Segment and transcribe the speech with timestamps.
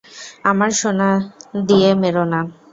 [0.43, 1.09] আমার সোনা
[1.67, 2.39] দিয়ে মেরো না!